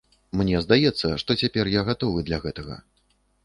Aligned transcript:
Мне 0.39 0.61
здаецца, 0.65 1.11
што 1.23 1.37
цяпер 1.43 1.65
я 1.77 1.87
гатовы 1.93 2.27
для 2.31 2.43
гэтага. 2.47 2.83